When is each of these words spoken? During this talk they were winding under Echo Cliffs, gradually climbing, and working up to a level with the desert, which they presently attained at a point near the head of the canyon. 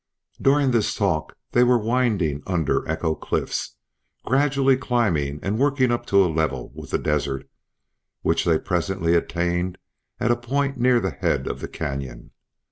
During 0.41 0.71
this 0.71 0.95
talk 0.95 1.37
they 1.51 1.63
were 1.63 1.77
winding 1.77 2.41
under 2.47 2.89
Echo 2.89 3.13
Cliffs, 3.13 3.75
gradually 4.25 4.75
climbing, 4.75 5.39
and 5.43 5.59
working 5.59 5.91
up 5.91 6.07
to 6.07 6.25
a 6.25 6.25
level 6.25 6.71
with 6.73 6.89
the 6.89 6.97
desert, 6.97 7.47
which 8.23 8.43
they 8.43 8.57
presently 8.57 9.13
attained 9.13 9.77
at 10.19 10.31
a 10.31 10.35
point 10.35 10.79
near 10.79 10.99
the 10.99 11.11
head 11.11 11.47
of 11.47 11.59
the 11.59 11.67
canyon. 11.67 12.31